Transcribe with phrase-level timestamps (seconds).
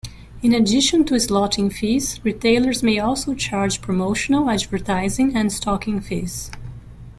[0.41, 6.49] In addition to slotting fees, retailers may also charge promotional, advertising and stocking fees.